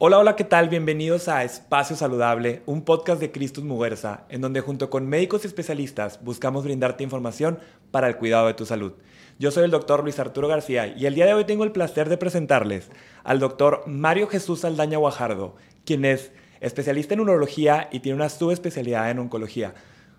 [0.00, 0.68] Hola, hola, ¿qué tal?
[0.68, 5.48] Bienvenidos a Espacio Saludable, un podcast de Cristus Muguerza, en donde junto con médicos y
[5.48, 7.58] especialistas buscamos brindarte información
[7.90, 8.92] para el cuidado de tu salud.
[9.40, 12.08] Yo soy el doctor Luis Arturo García y el día de hoy tengo el placer
[12.08, 12.92] de presentarles
[13.24, 16.30] al doctor Mario Jesús Aldaña Guajardo, quien es
[16.60, 19.74] especialista en urología y tiene una subespecialidad en oncología.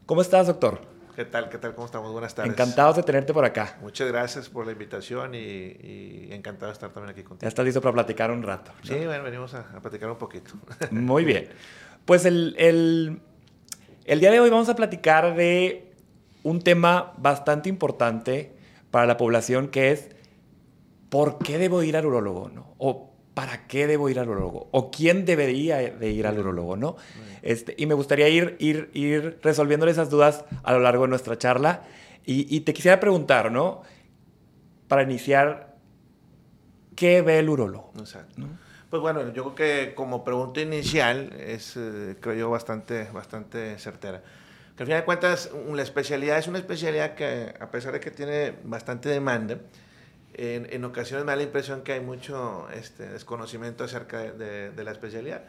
[0.05, 0.81] ¿Cómo estás, doctor?
[1.19, 1.49] ¿Qué tal?
[1.49, 1.75] ¿Qué tal?
[1.75, 2.13] ¿Cómo estamos?
[2.13, 2.53] Buenas tardes.
[2.53, 3.77] Encantados de tenerte por acá.
[3.81, 7.41] Muchas gracias por la invitación y, encantado de estar también aquí contigo.
[7.41, 8.71] Ya estás listo para platicar un rato.
[8.83, 10.53] Sí, bueno, venimos a, platicar un poquito.
[10.91, 11.49] Muy bien.
[12.05, 13.19] Pues el, el,
[14.05, 15.91] el día de hoy vamos a platicar de
[16.43, 18.53] un tema bastante importante
[18.89, 20.11] para la población que es
[21.09, 22.47] ¿por qué debo ir al urólogo?
[22.47, 22.75] ¿no?
[22.77, 24.69] O ¿para qué debo ir al urólogo?
[24.71, 26.77] ¿O quién debería de ir al urólogo?
[26.77, 26.95] ¿no?
[27.41, 31.37] Este, y me gustaría ir, ir, ir resolviéndole esas dudas a lo largo de nuestra
[31.37, 31.83] charla.
[32.25, 33.81] Y, te quisiera preguntar, ¿no?
[34.87, 35.77] Para iniciar,
[36.95, 37.91] ¿qué ve el urólogo?
[37.97, 38.43] Exacto.
[38.91, 44.21] Pues bueno, yo creo que como pregunta inicial es, eh, creo yo, bastante, bastante certera.
[44.75, 48.11] Que al final de cuentas, la especialidad es una especialidad que, a pesar de que
[48.11, 49.57] tiene bastante demanda,
[50.33, 55.43] en, ocasiones me da la impresión que hay mucho este, desconocimiento acerca de, la especialidad.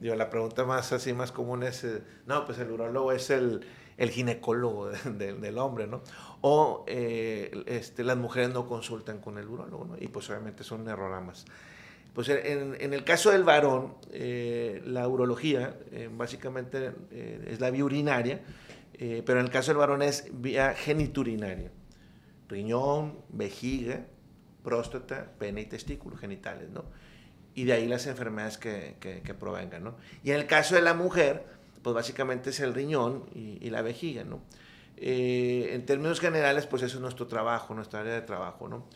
[0.00, 3.64] Digo, la pregunta más así, más común es, eh, no, pues el urólogo es el,
[3.96, 6.02] el ginecólogo del hombre, ¿no?
[6.40, 9.96] O eh, este, las mujeres no consultan con el urólogo, ¿no?
[9.98, 11.44] Y pues obviamente son erroramas.
[12.12, 15.76] Pues en, en, el caso del varón, eh, la urología
[16.12, 18.40] básicamente es la vía urinaria,
[18.96, 21.72] pero en el caso del varón es vía geniturinaria.
[22.48, 24.06] Riñón, vejiga,
[24.62, 26.84] próstata, pene y testículos genitales, ¿no?
[27.54, 29.94] Y de ahí las enfermedades que, que, provengan, ¿no?
[30.24, 31.44] Y en el caso de la mujer,
[31.82, 34.40] pues básicamente es el riñón y, la vejiga, ¿no?
[34.96, 38.86] Eh, en términos generales, pues eso es nuestro trabajo, nuestra área de trabajo, ¿no?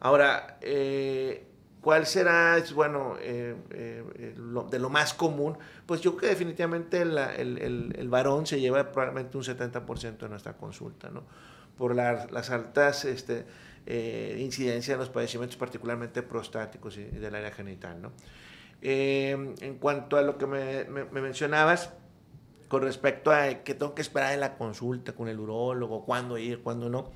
[0.00, 1.46] Ahora, eh,
[1.82, 5.58] ¿cuál será, bueno, eh, de lo más común?
[5.84, 10.28] Pues yo creo que definitivamente el, el, el, varón se lleva probablemente un 70% de
[10.28, 11.22] nuestra consulta, ¿no?
[11.76, 13.44] Por las altas este,
[13.86, 18.02] eh, incidencia en los padecimientos particularmente prostáticos y, del área genital.
[18.02, 18.12] ¿no?
[18.82, 20.84] Eh, en cuanto a lo que me,
[21.20, 21.92] mencionabas,
[22.68, 26.62] con respecto a qué tengo que esperar en la consulta con el urólogo, cuándo ir,
[26.62, 27.12] cuándo no,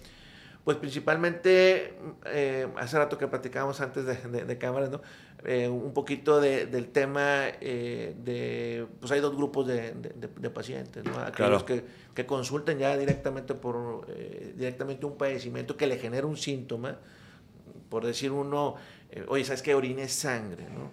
[0.64, 1.94] pues principalmente,
[2.26, 5.00] eh, hace rato que platicábamos antes de, de, cámaras, ¿no?
[5.44, 11.18] Eh, un poquito del tema eh, de, pues hay dos grupos de, pacientes, ¿no?
[11.18, 11.82] Aquellos que,
[12.14, 14.06] que, consultan ya directamente por
[14.54, 16.98] directamente un padecimiento que le genera un síntoma,
[17.88, 18.76] por decir uno,
[19.28, 19.74] oye, ¿sabes qué?
[19.74, 20.90] Orina es sangre, ¿no?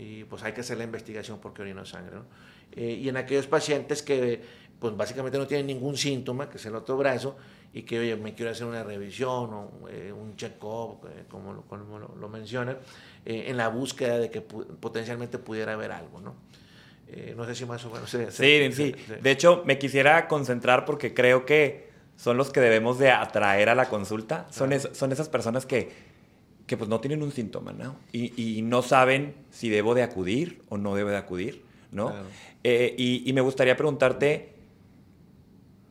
[0.00, 2.48] Y pues hay que hacer la investigación porque orina es sangre, ¿no?
[2.76, 4.40] y en aquellos pacientes que
[4.78, 7.36] pues básicamente no tienen ningún síntoma, que es el otro brazo,
[7.72, 11.62] y que, oye, me quiero hacer una revisión o eh, un check-up, eh, como, lo,
[11.62, 12.78] como lo, mencionan,
[13.26, 16.34] eh, en la búsqueda de que potencialmente pudiera haber algo, ¿no?
[17.36, 18.10] no sé si más o menos...
[18.10, 22.98] Se, sí, sí, De hecho, me quisiera concentrar porque creo que son los que debemos
[22.98, 24.46] de atraer a la consulta.
[24.50, 25.90] Son, son esas personas que,
[26.66, 27.96] que pues no tienen un síntoma, ¿no?
[28.12, 31.62] Y, y, no saben si debo de acudir o no debo de acudir,
[31.92, 32.12] ¿no?
[32.62, 34.57] y, y me gustaría preguntarte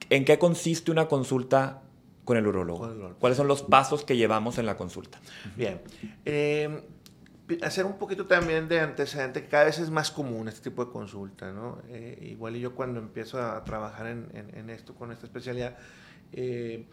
[0.10, 1.82] ¿En qué consiste una consulta
[2.26, 3.16] con el urólogo?
[3.20, 5.20] ¿Cuáles son los pasos que llevamos en la consulta?
[5.56, 5.82] Bien.
[6.26, 6.84] Eh,
[7.62, 10.92] hacer un poquito también de antecedente, que cada vez es más común este tipo de
[10.92, 11.82] consulta, ¿no?
[11.88, 15.78] Eh, igual y yo cuando empiezo a trabajar en, esto, con esta especialidad,
[16.34, 16.86] eh,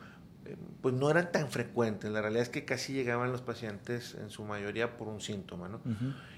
[0.80, 2.10] pues no eran tan frecuentes.
[2.10, 5.80] La realidad es que casi llegaban los pacientes en su mayoría por un síntoma, ¿no?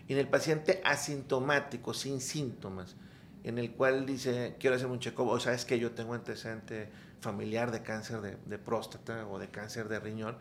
[0.09, 2.97] Y en el paciente asintomático, sin síntomas,
[3.47, 6.89] en el cual dice, quiero hacer un check-up, o sabes que yo tengo antecedente
[7.21, 10.37] familiar de cáncer de, próstata o de cáncer de riñón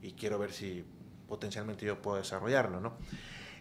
[0.00, 0.82] y quiero ver si
[1.28, 2.96] potencialmente yo puedo desarrollarlo, ¿no?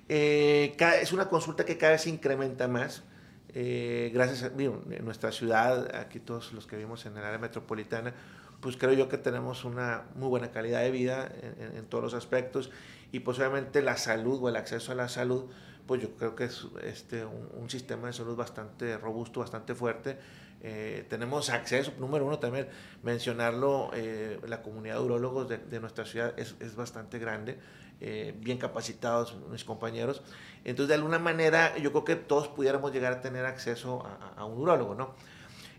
[0.07, 3.03] Eh, es una consulta que cada vez se incrementa más.
[3.49, 8.13] Eh, gracias a en nuestra ciudad, aquí todos los que vivimos en el área metropolitana,
[8.61, 12.13] pues creo yo que tenemos una muy buena calidad de vida en, en todos los
[12.13, 12.71] aspectos
[13.11, 15.49] y posiblemente la salud o el acceso a la salud
[15.87, 20.17] pues yo creo que es este, un, sistema de salud bastante robusto, bastante fuerte.
[20.61, 22.67] Eh, tenemos acceso, número uno también,
[23.03, 27.59] mencionarlo, eh, la comunidad de urólogos de, nuestra ciudad es, es bastante grande,
[28.01, 30.23] eh, bien capacitados mis compañeros.
[30.63, 34.03] Entonces, de alguna manera, yo creo que todos pudiéramos llegar a tener acceso
[34.35, 35.13] a, un urólogo, ¿no?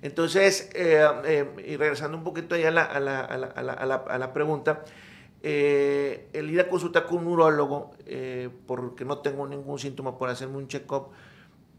[0.03, 4.85] Entonces, y regresando un poquito ahí a la, a la, a la, a la pregunta,
[5.49, 10.29] eh, el ir a consultar con un urólogo, eh, porque no tengo ningún síntoma por
[10.29, 11.11] hacerme un check-up,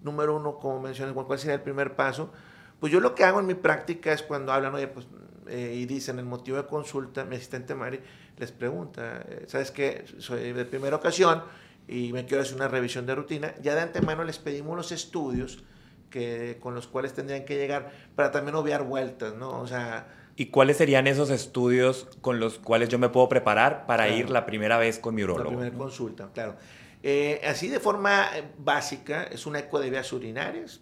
[0.04, 2.32] número uno, como mencioné, ¿cuál sería el primer paso?
[2.80, 5.06] Pues yo lo que hago en mi práctica es cuando hablan, oye, pues,
[5.48, 8.00] eh, y dicen el motivo de consulta, mi asistente Mari
[8.38, 10.06] les pregunta, ¿sabes qué?
[10.18, 11.44] Soy de primera ocasión,
[11.90, 13.54] y me quiero hacer una revisión de rutina.
[13.62, 15.66] Ya de antemano les pedimos los estudios
[16.10, 19.60] que, con los cuales tendrían que llegar para también obviar vueltas, ¿no?
[19.60, 20.17] O sea...
[20.40, 24.46] ¿Y cuáles serían esos estudios con los cuales yo me puedo preparar para ir la
[24.46, 25.50] primera vez con mi urologo?
[25.50, 26.56] La primera consulta, claro.
[27.02, 30.82] Eh, así de forma eh, básica, es un eco de vías urinarias,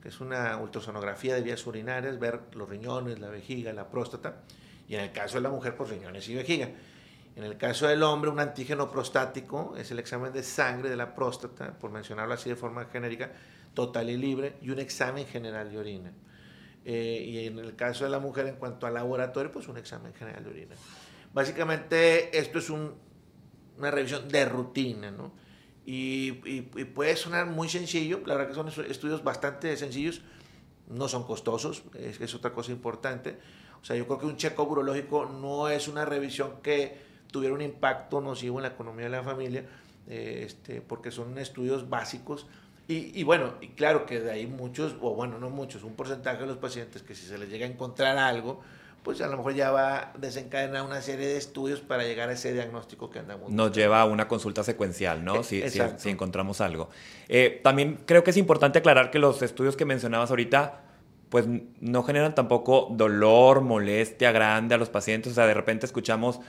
[0.00, 4.42] que es una ultrasonografía de vías urinarias, ver los riñones, la vejiga, la próstata,
[4.86, 6.68] y en el caso de la mujer, pues riñones y vejiga.
[7.34, 11.16] En el caso del hombre, un antígeno prostático es el examen de sangre de la
[11.16, 13.32] próstata, por mencionarlo así de forma genérica,
[13.74, 16.12] total y libre, y un examen general de orina.
[16.84, 20.12] Eh, y en el caso de la mujer, en cuanto al laboratorio, pues un examen
[20.14, 20.74] general de orina.
[21.32, 25.32] Básicamente, esto es una revisión de rutina, ¿no?
[25.84, 26.32] Y,
[26.94, 30.22] puede sonar muy sencillo, la verdad que son estudios bastante sencillos,
[30.88, 33.38] no son costosos, es, es otra cosa importante.
[33.80, 37.00] O sea, yo creo que un checo urológico no es una revisión que
[37.32, 39.66] tuviera un impacto nocivo en la economía de la familia,
[40.06, 42.46] eh, este, porque son estudios básicos.
[42.88, 46.40] Y, y, bueno, y claro que de ahí muchos, o bueno, no muchos, un porcentaje
[46.40, 48.60] de los pacientes que si se les llega a encontrar algo,
[49.02, 52.32] pues a lo mejor ya va a desencadenar una serie de estudios para llegar a
[52.32, 53.50] ese diagnóstico que andamos.
[53.50, 55.42] Nos lleva a una consulta secuencial, ¿no?
[55.42, 56.88] Si, si, encontramos algo.
[57.28, 60.82] Eh, también creo que es importante aclarar que los estudios que mencionabas ahorita,
[61.30, 61.46] pues
[61.80, 65.32] no generan tampoco dolor, molestia grande a los pacientes.
[65.32, 66.40] O sea, de repente escuchamos,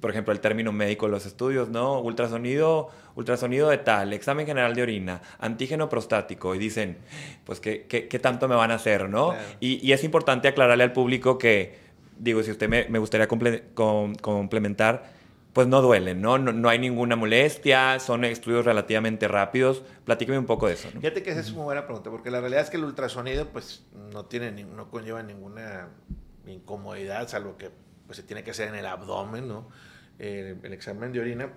[0.00, 2.00] por ejemplo, el término médico de los estudios, ¿no?
[2.00, 6.98] Ultrasonido, ultrasonido de tal, examen general de orina, antígeno prostático, y dicen,
[7.44, 9.34] pues, ¿qué, qué, tanto me van a hacer, no?
[9.60, 15.10] Y, y es importante aclararle al público que digo, si usted me, gustaría complementar,
[15.52, 16.38] pues no duelen, ¿no?
[16.38, 16.68] ¿no?
[16.68, 19.82] hay ninguna molestia, son estudios relativamente rápidos.
[20.04, 20.88] Platíqueme un poco de eso.
[20.90, 23.84] Fíjate que esa es una buena pregunta, porque la realidad es que el ultrasonido pues
[24.12, 25.88] no, tiene, no conlleva ninguna
[26.46, 27.70] incomodidad, salvo que
[28.08, 29.68] pues, se tiene que hacer en el abdomen, ¿no?
[30.18, 31.52] el examen de orina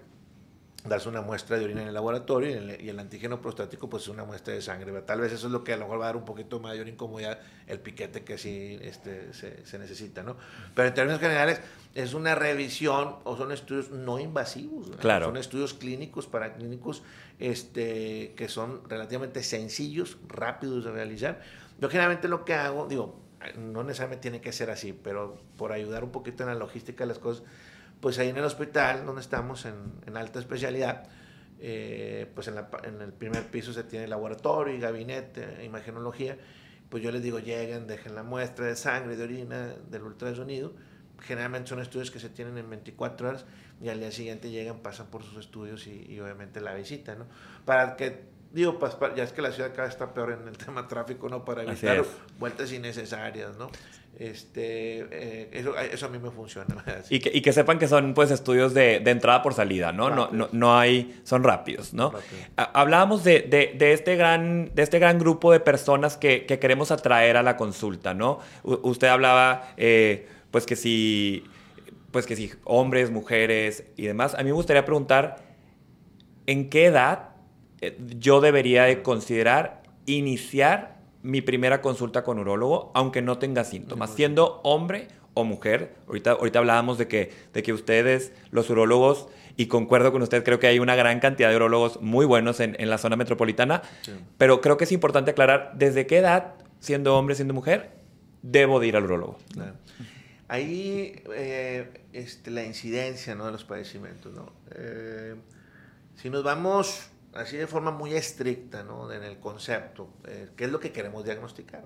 [0.84, 2.50] darse una muestra de orina en el laboratorio
[2.80, 4.92] y el, antígeno prostático pues es una muestra de sangre.
[5.02, 6.88] Tal vez eso es lo que a lo mejor va a dar un poquito mayor
[6.88, 10.38] incomodidad el piquete que sí este, se, necesita, ¿no?
[10.74, 11.62] Pero en términos generales
[11.94, 14.90] es una revisión o son estudios no invasivos.
[15.00, 15.28] Claro.
[15.28, 17.04] Son estudios clínicos para clínicos
[17.40, 21.42] este, que son relativamente sencillos, rápidos de realizar.
[21.80, 23.21] Yo generalmente lo que hago, digo,
[23.58, 27.10] no necesariamente tiene que ser así, pero por ayudar un poquito en la logística de
[27.10, 27.44] las cosas,
[28.00, 31.08] pues ahí en el hospital donde estamos en, alta especialidad,
[31.60, 32.58] eh, pues en,
[33.02, 36.38] el primer piso se tiene laboratorio y gabinete, imagenología,
[36.90, 40.74] pues yo les digo, lleguen, dejen la muestra de sangre, de orina, del ultrasonido,
[41.22, 43.46] generalmente son estudios que se tienen en 24 horas
[43.82, 47.26] y al día siguiente llegan, pasan por sus estudios y, obviamente la visita, ¿no?
[47.66, 50.88] Para que, digo, pues, ya es que la ciudad vez está peor en el tema
[50.88, 51.46] tráfico, ¿no?
[51.46, 52.04] Para evitar
[52.40, 53.70] vueltas innecesarias, ¿no?
[54.20, 55.50] Este, eh,
[55.92, 56.84] eso, a mí me funciona.
[57.10, 60.10] Y que, y que, sepan que son pues estudios de, de entrada por salida, ¿no?
[60.10, 62.14] No, no, no, hay, son rápidos, ¿no?
[62.56, 66.92] Hablábamos de, de, de, este gran, de este gran grupo de personas que, que queremos
[66.92, 68.40] atraer a la consulta, ¿no?
[68.64, 71.46] usted hablaba, eh, pues que si,
[72.12, 74.36] pues que si hombres, mujeres y demás.
[74.36, 75.38] A mí me gustaría preguntar,
[76.46, 77.31] ¿en qué edad
[78.18, 84.60] yo debería de considerar iniciar mi primera consulta con urólogo, aunque no tenga síntomas, siendo
[84.64, 85.96] hombre o mujer.
[86.08, 90.60] Ahorita, ahorita hablábamos de que, de que ustedes, los urólogos, y concuerdo con usted, creo
[90.60, 93.82] que hay una gran cantidad de urólogos muy buenos en, en la zona metropolitana,
[94.38, 97.92] pero creo que es importante aclarar desde qué edad, siendo hombre, siendo mujer,
[98.42, 99.38] debo de ir al urólogo.
[100.48, 103.46] Ahí eh, este, la incidencia ¿no?
[103.46, 104.34] de los padecimientos.
[104.34, 104.52] ¿no?
[104.76, 105.36] Eh,
[106.16, 109.12] si nos vamos así de forma muy estricta, ¿no?
[109.12, 111.86] En el concepto, eh, ¿qué es lo que queremos diagnosticar?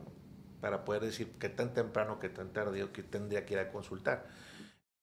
[0.61, 4.27] Para poder decir qué tan temprano, qué tan tardío, qué tendría que ir a consultar.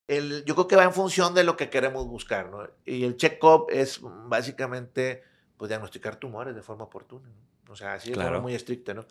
[0.09, 2.69] El, yo creo que va en función de lo que queremos buscar, ¿no?
[2.85, 5.23] Y el check-up es básicamente,
[5.57, 7.73] pues, diagnosticar tumores de forma oportuna, ¿no?
[7.73, 9.07] O sea, así de forma muy estricta, ¿no?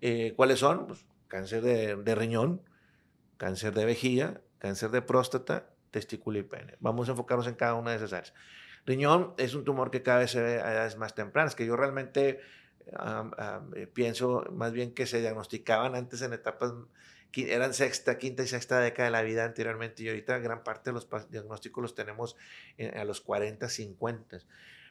[0.00, 0.86] Eh, ¿Cuáles son?
[0.86, 2.62] Pues, cáncer de, de riñón,
[3.38, 6.76] cáncer de vejiga, cáncer de próstata, testículo y pene.
[6.80, 8.34] Vamos a enfocarnos en cada una de esas áreas.
[8.86, 11.76] Riñón es un tumor que cada vez se ve a edades más tempranas, que yo
[11.76, 12.40] realmente
[12.86, 16.72] eh, pienso más bien que se diagnosticaban antes en etapas,
[17.34, 20.94] eran sexta, quinta y sexta década de la vida anteriormente y ahorita gran parte de
[20.94, 22.36] los diagnósticos los tenemos
[22.94, 24.38] a los 40, 50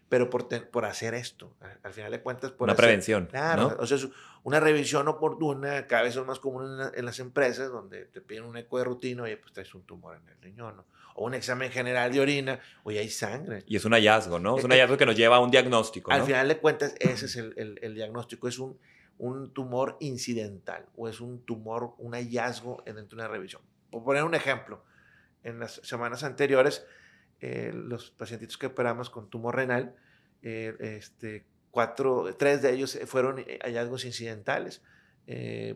[0.10, 3.26] pero por, por hacer esto, al final de cuentas, por una prevención.
[3.26, 3.98] Claro, o sea,
[4.44, 8.56] una revisión oportuna, cada vez son más comunes en, las empresas donde te piden un
[8.58, 10.84] eco de rutina, oye, pues traes un tumor en el riñón,
[11.16, 13.64] o un examen general de orina, oye, hay sangre.
[13.66, 14.58] Y es un hallazgo, ¿no?
[14.58, 16.12] Es un hallazgo que nos lleva a un diagnóstico.
[16.12, 18.78] Al final de cuentas, ese es el, el, diagnóstico, es un,
[19.18, 23.64] un tumor incidental o es un tumor, un hallazgo dentro de una revisión.
[23.90, 24.84] Por poner un ejemplo,
[25.46, 26.86] en las semanas anteriores,
[27.48, 29.96] eh, los pacientitos que operamos con tumor renal,
[30.42, 34.82] eh, este, cuatro, tres de ellos fueron hallazgos incidentales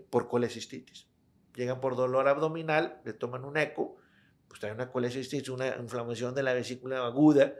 [0.09, 1.05] por colecistitis.
[1.53, 3.97] Llegan por dolor abdominal, le toman un eco,
[4.47, 7.53] pues traen una colecistitis, una inflamación de la vesícula aguda,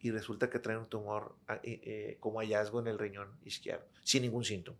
[0.00, 1.60] y resulta que traen un tumor ah,
[2.18, 4.78] como hallazgo en el riñón izquierdo, sin ningún síntoma.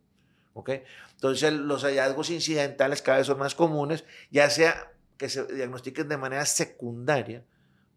[0.54, 0.82] ¿okay?
[1.14, 6.16] Entonces los hallazgos incidentales cada vez son más comunes, ya sea que se diagnostiquen de
[6.16, 7.44] manera secundaria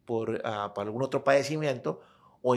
[0.06, 2.02] por, ah, algún otro padecimiento
[2.42, 2.56] o,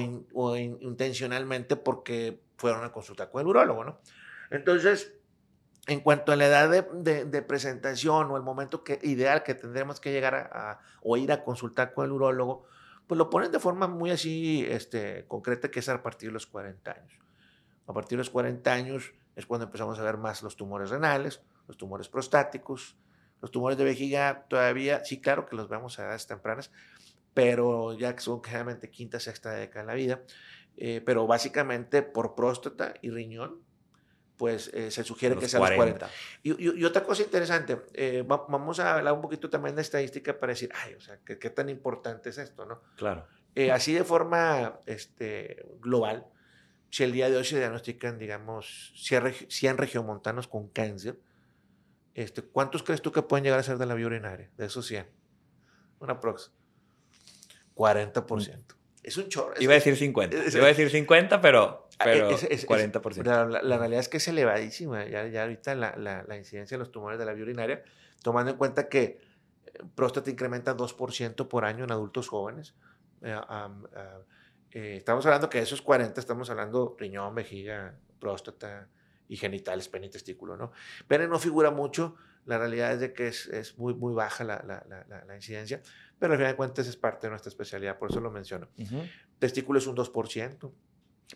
[0.57, 3.85] intencionalmente porque fueron a consultar con el urólogo.
[3.85, 4.01] ¿no?
[4.51, 5.15] Entonces,
[5.87, 10.13] en cuanto a la edad de, presentación o el momento que, ideal que tendremos que
[10.13, 12.67] llegar a, o ir a consultar con el urólogo,
[13.07, 16.47] pues lo ponen de forma muy así este, concreta, que es a partir de los
[16.47, 17.19] 40 años.
[17.87, 21.41] A partir de los 40 años es cuando empezamos a ver más los tumores renales,
[21.67, 22.99] los tumores prostáticos,
[23.41, 26.71] los tumores de vejiga todavía, sí, claro que los vemos a edades tempranas,
[27.39, 30.23] pero ya son generalmente quinta, sexta década en la vida,
[30.77, 33.63] eh, pero básicamente por próstata y riñón,
[34.37, 36.07] pues eh, se sugiere que sea 40.
[36.43, 36.63] los 40.
[36.65, 40.71] Y, otra cosa interesante, eh, vamos a hablar un poquito también de estadística para decir,
[40.85, 42.83] ay, o sea, ¿qué, tan importante es esto, no?
[42.97, 43.25] Claro.
[43.73, 46.27] así de forma este, global,
[46.91, 51.21] si el día de hoy se diagnostican, digamos, 100, regiomontanos con cáncer,
[52.15, 54.51] este, ¿cuántos crees tú que pueden llegar a ser de la vía urinaria?
[54.57, 55.07] De esos 100.
[56.01, 56.58] Una prox.
[57.79, 58.75] 40%.
[59.05, 59.55] Es un chorro.
[59.61, 60.37] Iba a decir 50.
[60.37, 63.63] Iba a decir 50, pero, ah, pero 40%.
[63.63, 65.07] la, realidad es que es elevadísima.
[65.07, 67.83] Ya, ya ahorita la, la, incidencia de los tumores de la vía urinaria,
[68.23, 69.21] tomando en cuenta que
[69.67, 72.75] eh, próstata incrementa 2% por año en adultos jóvenes.
[73.23, 73.35] Eh,
[74.73, 78.89] eh, estamos hablando que de esos 40 estamos hablando riñón, vejiga, próstata
[79.29, 80.73] y genitales, pene y testículo, ¿no?
[81.07, 82.17] Pene no figura mucho,
[82.49, 85.83] la realidad es de que es, es muy, muy baja la, la, la, la, incidencia,
[86.19, 88.69] pero al final de cuentas es parte de nuestra especialidad, por eso lo menciono.
[89.39, 90.71] Testículo es un 2%.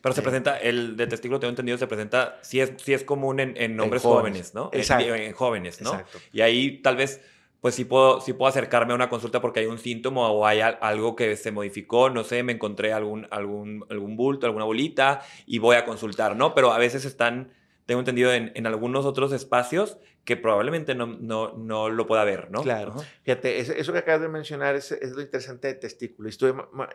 [0.00, 3.40] Pero se presenta, el de testículo, tengo entendido, se presenta, sí es, sí es común
[3.40, 4.70] en, en hombres jóvenes, ¿no?
[4.72, 5.14] Exacto.
[5.14, 5.90] En, jóvenes, ¿no?
[5.90, 6.18] Exacto.
[6.32, 7.20] Y ahí tal vez
[7.60, 10.60] pues sí puedo, sí puedo acercarme a una consulta porque hay un síntoma o hay
[10.60, 15.58] algo que se modificó, no sé, me encontré algún, algún, algún bulto, alguna bolita y
[15.58, 16.56] voy a consultar, ¿no?
[16.56, 17.52] Pero a veces están,
[17.86, 22.50] tengo entendido, en, en algunos otros espacios que probablemente no, no, no lo pueda ver,
[22.50, 22.62] ¿no?
[22.62, 22.94] Claro.
[23.24, 26.30] Fíjate, eso, que acabas de mencionar es, es lo interesante de testículo.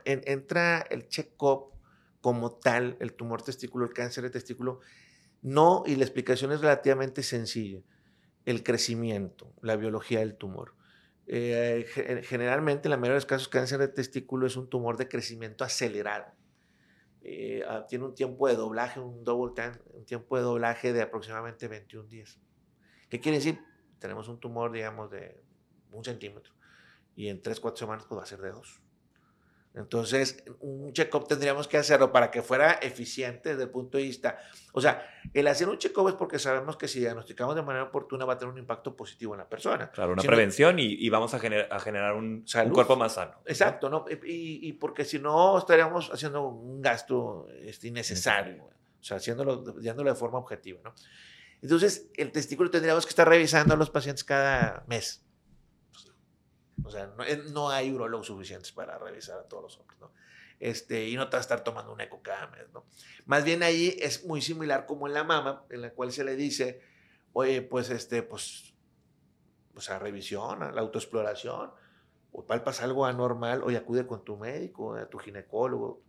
[0.05, 1.73] entra el check-up
[2.21, 4.79] como tal, el tumor testículo, el cáncer de testículo,
[5.41, 7.81] no, y la explicación es relativamente sencilla
[8.45, 10.73] el crecimiento, la biología del tumor.
[11.27, 11.85] Eh,
[12.23, 15.65] generalmente, en la mayoría de los casos, cáncer de testículo es un tumor de crecimiento
[15.65, 16.25] acelerado.
[17.21, 21.01] Eh, ah, tiene un tiempo de doblaje, un double time, un tiempo de doblaje de
[21.01, 22.39] aproximadamente 21 días.
[23.09, 23.59] ¿Qué quiere decir?
[23.99, 25.41] Tenemos un tumor, digamos, de
[25.91, 26.53] un centímetro
[27.15, 28.81] y en 3, 4 semanas pues, va a ser de 2.
[29.73, 34.39] Entonces, un check-up tendríamos que hacerlo para que fuera eficiente desde el punto de vista.
[34.73, 38.25] O sea, el hacer un check-up es porque sabemos que si diagnosticamos de manera oportuna
[38.25, 39.91] va a tener un impacto positivo en la persona.
[39.91, 43.39] Claro, una prevención y, vamos a, a generar un, cuerpo más sano.
[43.45, 44.05] Exacto, ¿no?
[44.25, 50.15] Y, porque si no estaríamos haciendo un gasto este, innecesario, o sea, haciéndolo, haciéndolo de
[50.15, 50.95] forma objetiva, ¿no?
[51.61, 55.23] Entonces, el testículo tendríamos que estar revisando a los pacientes cada mes.
[56.83, 57.11] O sea,
[57.51, 60.11] no, hay urólogos suficientes para revisar a todos los hombres, ¿no?
[60.59, 62.85] Este, y no te vas a estar tomando un eco cada mes, ¿no?
[63.25, 66.35] Más bien ahí es muy similar como en la mama, en la cual se le
[66.35, 66.81] dice,
[67.33, 68.73] oye, pues, este, pues,
[69.75, 71.71] o sea, revisión, la autoexploración,
[72.31, 76.03] o palpas algo anormal, oye, acude con tu médico, a tu ginecólogo,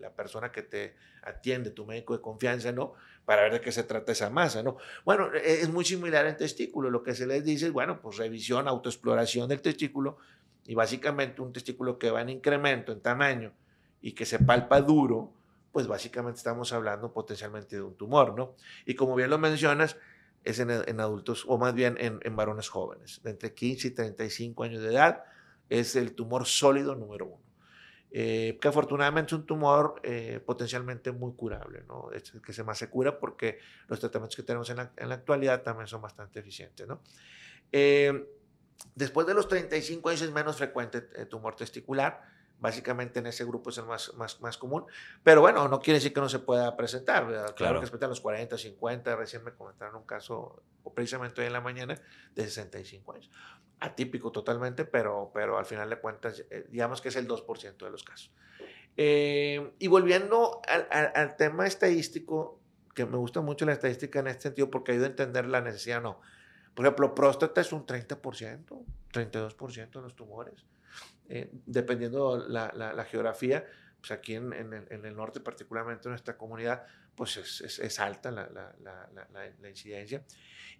[0.00, 2.94] la persona que te atiende, tu médico de confianza, ¿no?
[3.28, 4.78] Para ver de qué se trata esa masa, ¿no?
[5.04, 6.88] Bueno, e, es muy similar en testículo.
[6.88, 10.16] Lo que se les dice es, bueno, pues revisión, autoexploración del testículo
[10.64, 13.52] y básicamente un testículo que va en incremento en tamaño
[14.00, 15.30] y que se palpa duro,
[15.72, 18.54] pues básicamente estamos hablando potencialmente de un tumor, ¿no?
[18.86, 19.98] Y como bien lo mencionas,
[20.42, 24.64] es en, adultos, o más bien en, en, varones jóvenes, de entre 15 y 35
[24.64, 25.24] años de edad,
[25.68, 27.47] es el tumor sólido número uno.
[28.10, 32.10] Eh, que afortunadamente es un tumor eh, potencialmente muy curable, ¿no?
[32.10, 35.62] Es el que se más se cura porque los tratamientos que tenemos en la, actualidad
[35.62, 36.86] también son bastante eficientes.
[37.70, 38.26] Eh,
[38.94, 42.22] después de los 35 años es menos frecuente el tumor testicular,
[42.60, 44.84] Básicamente en ese grupo es el más, más, más común.
[45.22, 47.26] Pero bueno, no quiere decir que no se pueda presentar.
[47.26, 47.54] ¿verdad?
[47.54, 49.16] Claro que respetar los 40, 50.
[49.16, 50.62] Recién me comentaron un caso,
[50.94, 52.00] precisamente hoy en la mañana,
[52.34, 53.30] de 65 años.
[53.80, 57.90] Atípico totalmente, pero, pero al final de cuentas, eh, digamos que es el 2% de
[57.90, 58.32] los casos.
[58.96, 62.58] Eh, y volviendo al, al, tema estadístico,
[62.92, 66.02] que me gusta mucho la estadística en este sentido porque ayuda a entender la necesidad
[66.02, 66.20] no.
[66.74, 68.18] Por ejemplo, próstata es un 30%,
[69.12, 70.64] 32% de los tumores.
[71.28, 73.66] Eh, dependiendo la, la, geografía,
[74.00, 80.24] pues aquí en, el, norte, particularmente en nuestra comunidad, pues es, alta la, la, incidencia.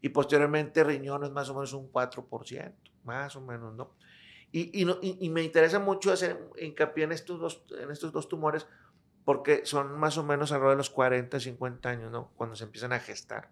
[0.01, 2.75] Y posteriormente riñón es más o menos un 4%,
[3.05, 3.95] más o menos, ¿no?
[4.51, 8.67] Y, y, me interesa mucho hacer hincapié en estos, dos, en estos dos tumores
[9.29, 12.33] porque son más o menos alrededor de los 40, 50 años, ¿no?
[12.35, 13.51] Cuando se empiezan a gestar.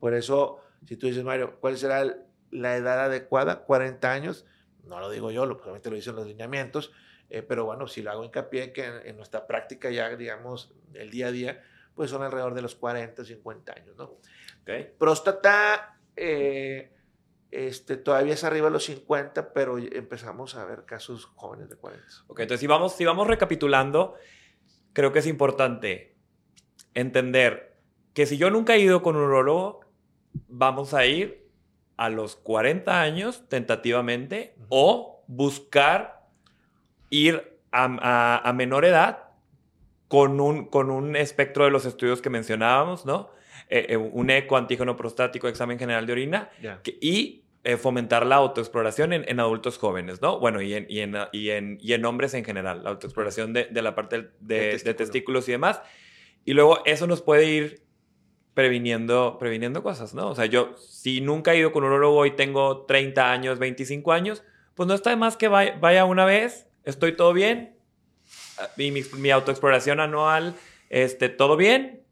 [0.00, 2.04] Por eso, si tú dices, Mario, ¿cuál será
[2.50, 3.64] la edad adecuada?
[3.64, 4.44] 40 años.
[4.88, 6.92] No lo digo yo, obviamente lo dicen los lineamientos,
[7.30, 11.28] eh, pero bueno, si lo hago hincapié que en, nuestra práctica ya, digamos, el día
[11.28, 11.62] a día,
[11.94, 14.16] pues son alrededor de los 40, 50 años, ¿no?
[14.62, 14.92] Okay.
[14.98, 16.92] Próstata, eh,
[17.50, 22.04] este, todavía es arriba de los 50, pero empezamos a ver casos jóvenes de 40.
[22.28, 24.14] Ok, entonces si vamos, si vamos recapitulando,
[24.92, 26.16] creo que es importante
[26.94, 27.76] entender
[28.14, 29.80] que si yo nunca he ido con un urologo,
[30.48, 31.47] vamos a ir
[31.98, 36.22] a los 40 años tentativamente o buscar
[37.10, 39.24] ir a, menor edad
[40.06, 43.30] con un, con un espectro de los estudios que mencionábamos, ¿no?
[43.68, 46.50] Eh, eh, un eco, antígeno prostático, examen general de orina
[47.00, 50.38] y eh, fomentar la autoexploración en, adultos jóvenes, ¿no?
[50.38, 53.64] Bueno, y en, y en, y en, y en hombres en general, la autoexploración de,
[53.64, 55.82] de la parte de, de, testículos y demás.
[56.44, 57.87] Y luego eso nos puede ir
[58.58, 60.30] previniendo, previniendo cosas, ¿no?
[60.30, 64.10] O sea, yo si nunca he ido con un urologo y tengo 30 años, 25
[64.10, 64.42] años,
[64.74, 67.76] pues no está de más que vaya, una vez, estoy todo bien,
[68.76, 70.56] mi, mi, autoexploración anual,
[70.90, 72.02] este, todo bien,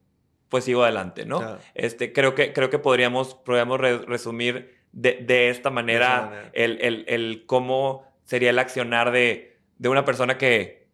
[0.48, 1.58] pues sigo adelante, ¿no?
[1.74, 7.42] Este, creo que, creo que podríamos, podríamos resumir de, de, esta manera, El, el, el,
[7.46, 10.85] cómo sería el accionar de, de una persona que Ah,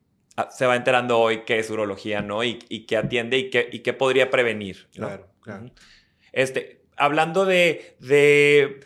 [0.51, 2.43] se va enterando hoy qué es urología, ¿no?
[2.45, 4.89] Y, y qué atiende y qué, y qué podría prevenir.
[4.93, 5.71] Claro, claro.
[6.33, 8.81] Este, hablando de, de,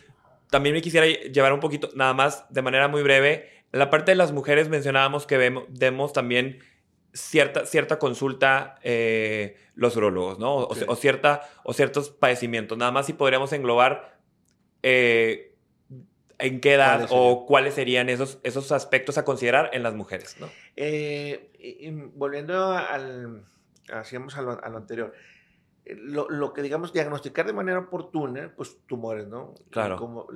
[0.49, 4.15] también me quisiera llevar un poquito, nada más, de manera muy breve, la parte de
[4.15, 5.37] las mujeres mencionábamos que
[5.69, 6.59] vemos, también
[7.13, 10.55] cierta, cierta consulta eh, los urologos, ¿no?
[10.55, 12.77] O, cierta, o ciertos padecimientos.
[12.77, 14.17] Nada más si podríamos englobar
[14.83, 15.46] eh,
[16.39, 20.49] en qué edad o cuáles serían esos, esos aspectos a considerar en las mujeres, ¿no?
[20.75, 23.43] Eh, volviendo al,
[23.91, 25.13] hacíamos a lo, anterior,
[25.85, 29.55] eh, lo, que digamos diagnosticar de manera oportuna, pues tumores, ¿no?
[29.71, 29.97] Claro.
[29.97, 30.27] Como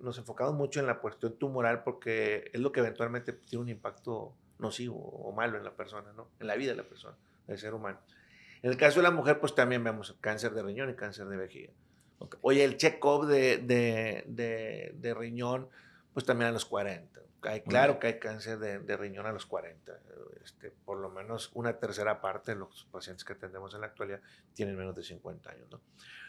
[0.00, 4.34] nos enfocamos mucho en la cuestión tumoral porque es lo que eventualmente tiene un impacto
[4.58, 6.28] nocivo o malo en la persona, ¿no?
[6.38, 7.16] En la vida de la persona,
[7.46, 7.98] del ser humano.
[8.62, 11.36] En el caso de la mujer, pues también vemos cáncer de riñón y cáncer de
[11.36, 11.72] vejiga.
[12.42, 15.68] Oye, el check-up de, de, de, riñón,
[16.12, 17.20] pues también a los 40.
[17.42, 19.92] Hay, claro que hay cáncer de, riñón a los 40.
[20.44, 24.20] Este, por lo menos una tercera parte de los pacientes que atendemos en la actualidad
[24.54, 25.68] tienen menos de 50 años.
[25.70, 25.80] ¿no?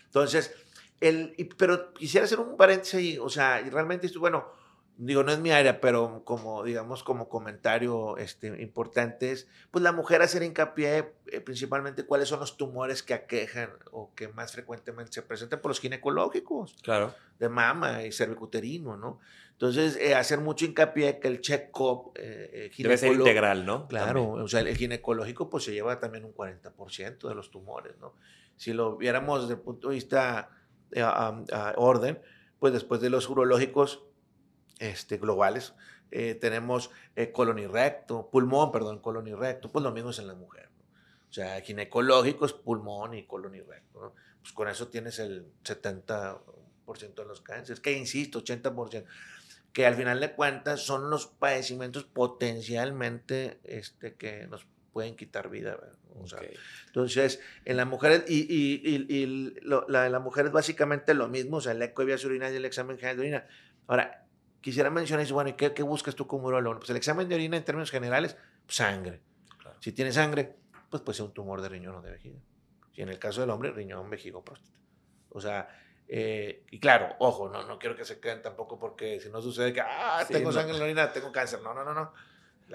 [0.06, 0.54] Entonces,
[1.00, 3.18] el, pero quisiera hacer un paréntesis ahí.
[3.18, 4.52] O sea, realmente, bueno,
[5.02, 9.94] digo, no es mi área, pero como, digamos, como comentario este, importante es, pues la
[9.94, 15.14] mujer hacer hincapié eh, principalmente cuáles son los tumores que aquejan o que más frecuentemente
[15.14, 16.76] se presentan por los ginecológicos.
[16.84, 17.16] Claro.
[17.40, 19.20] De mama y cervicuterino, ¿no?
[19.54, 23.88] Entonces, eh, hacer mucho hincapié que el check-up eh, Debe ser integral, ¿no?
[23.88, 28.16] Claro, o sea, el ginecológico pues se lleva también un 40% de los tumores, ¿no?
[28.58, 30.50] Si lo viéramos desde el punto de vista
[30.98, 32.20] a orden,
[32.60, 34.04] pues después de los urológicos
[34.80, 35.74] este, globales.
[36.12, 40.20] Eh, tenemos eh, colon y recto, pulmón, perdón, colon y recto, pues lo mismo es
[40.20, 40.70] en la mujer.
[41.30, 44.16] O sea, ginecológico es pulmón y colon y recto.
[44.42, 46.40] Pues con eso tienes el 70%
[47.16, 49.06] de los cánceres, que insisto, 80%,
[49.72, 55.78] que al final de cuentas son los padecimientos potencialmente este, que nos pueden quitar vida.
[56.20, 56.40] O sea,
[56.88, 61.62] Entonces, en las mujeres, y, y, y, la, la mujer es básicamente lo mismo, o
[61.62, 63.48] sea, el eco de vías urinarias y el examen general de orina.
[63.88, 64.26] Ahora,
[64.62, 66.80] quisiera mencionar, bueno, ¿y qué, qué buscas tú como urologo?
[66.80, 69.22] Pues el examen de orina en términos generales, sangre.
[69.80, 70.56] Si tiene sangre,
[70.90, 72.40] pues puede ser un tumor de riñón o de vejiga.
[72.94, 74.78] Si en el caso del hombre, riñón, vejiga o próstata.
[75.30, 75.70] O sea,
[76.08, 79.72] eh, y claro, ojo, no, no quiero que se queden tampoco porque si no sucede
[79.72, 81.62] que, ah, tengo sangre en la orina, tengo cáncer.
[81.62, 82.12] No, no, no, no.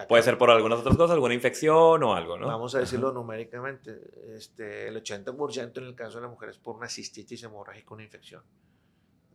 [0.08, 2.48] Puede ser por algunas otras cosas, alguna infección o algo, ¿no?
[2.48, 4.00] Vamos a decirlo numéricamente.
[4.34, 8.02] Este, el 80% en el caso de la mujer es por una cistitis hemorrágica, una
[8.02, 8.42] infección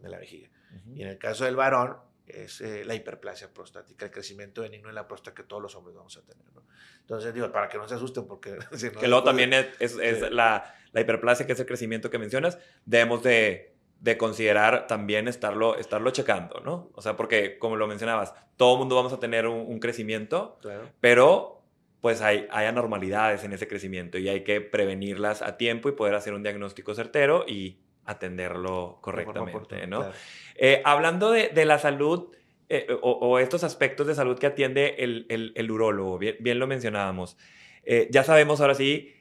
[0.02, 0.50] de la vejiga.
[0.94, 1.98] Y en el caso del varón,
[2.30, 5.96] es eh, la hiperplasia prostática, el crecimiento benigno en la próstata que todos los hombres
[5.96, 6.46] vamos a tener.
[6.54, 6.64] ¿no?
[7.02, 8.58] Entonces, digo, para que no se asusten, porque...
[9.00, 13.24] que luego también es, es, la, la, hiperplasia, que es el crecimiento que mencionas, debemos
[13.24, 16.92] de, de, considerar también estarlo, estarlo checando, ¿no?
[16.94, 20.60] O sea, porque, como lo mencionabas, todo mundo vamos a tener un, crecimiento,
[21.00, 21.64] pero
[22.02, 26.16] pues hay, hay anormalidades en ese crecimiento y hay que prevenirlas a tiempo y poder
[26.16, 30.12] hacer un diagnóstico certero y atenderlo correctamente, ¿no?
[30.56, 32.32] Eh, hablando de, de, la salud
[32.68, 36.68] eh, o, estos aspectos de salud que atiende el, el, el urólogo, bien, bien, lo
[36.68, 37.38] mencionábamos,
[37.84, 39.14] eh, ya sabemos ahora sí,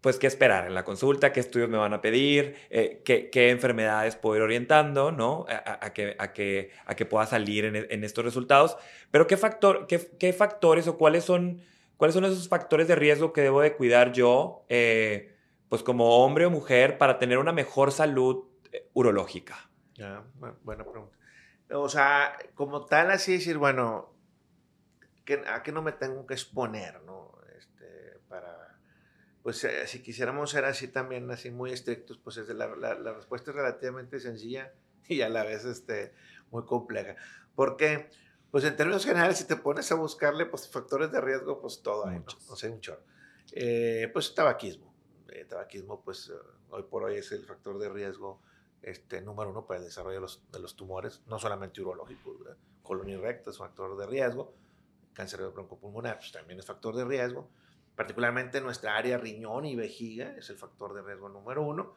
[0.00, 3.48] pues qué esperar en la consulta, qué estudios me van a pedir, eh, qué, qué,
[3.50, 5.46] enfermedades puedo ir orientando, ¿no?
[5.48, 8.76] A, a, que, a, que, a que pueda salir en, en estos resultados.
[9.10, 11.62] Pero qué, factor, qué, qué factores o cuáles son,
[11.96, 15.33] cuáles son esos factores de riesgo que debo de cuidar yo, eh,
[15.74, 18.44] pues como hombre o mujer, para tener una mejor salud
[18.92, 19.72] urológica.
[19.94, 20.22] Ya,
[20.62, 21.18] buena pregunta.
[21.72, 24.14] O sea, como tal, así decir, bueno,
[25.48, 27.32] ¿a qué no me tengo que exponer, no?
[27.58, 28.78] Este, para,
[29.42, 33.12] pues eh, si quisiéramos ser así también, así muy estrictos, pues es la, la, la,
[33.12, 34.72] respuesta es relativamente sencilla
[35.08, 36.14] y a la vez este,
[36.52, 37.16] muy compleja.
[37.56, 38.10] Porque,
[38.52, 42.06] pues en términos generales, si te pones a buscarle pues, factores de riesgo, pues todo
[42.06, 42.26] hay, ¿no?
[42.48, 43.02] O sea, un chorro.
[43.50, 44.93] Eh, pues tabaquismo.
[45.34, 46.32] Eh, tabaquismo, pues
[46.70, 48.40] hoy por hoy es el factor de riesgo
[48.82, 52.36] este, número uno para el desarrollo de los, de los tumores, no solamente urológicos,
[52.84, 54.54] colon y recto es factor de riesgo,
[55.12, 57.50] cáncer de broncopulmonar pues, también es factor de riesgo,
[57.96, 61.96] particularmente en nuestra área riñón y vejiga es el factor de riesgo número uno,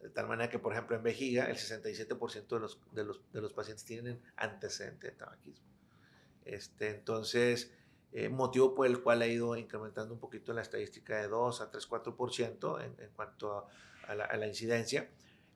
[0.00, 3.40] de tal manera que, por ejemplo, en vejiga el 67% de los, de, los, de
[3.40, 5.68] los pacientes tienen antecedente de tabaquismo.
[6.44, 7.72] Este, entonces,
[8.12, 11.70] eh, motivo por el cual ha ido incrementando un poquito la estadística de 2 a
[11.70, 13.66] 3, 4% en, en cuanto a,
[14.08, 15.08] a, la, a, la, incidencia,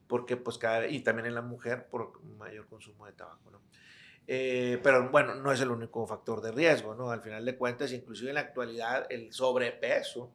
[0.07, 3.61] porque pues cada y también en la mujer por mayor consumo de tabaco, ¿no?
[4.27, 7.11] Eh, pero bueno, no es el único factor de riesgo, ¿no?
[7.11, 10.33] Al final de cuentas, inclusive en la actualidad, el sobrepeso,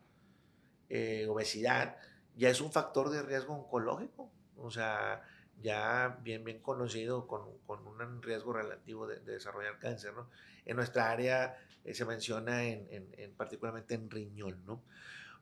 [0.89, 1.97] eh, obesidad,
[2.35, 5.23] ya es un factor de riesgo oncológico, o sea,
[5.63, 10.29] ya bien, bien conocido con, con un riesgo relativo de, de, desarrollar cáncer, ¿no?
[10.65, 14.83] En nuestra área eh, se menciona en, en, en, particularmente en riñón, ¿no?